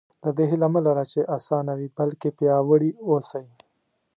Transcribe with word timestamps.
د 0.23 0.25
دې 0.37 0.45
هیله 0.51 0.67
مه 0.73 0.81
لره 0.87 1.03
چې 1.11 1.29
اسانه 1.35 1.73
وي 1.79 1.87
بلکې 1.97 2.29
پیاوړي 2.37 2.91
اوسئ. 3.07 3.45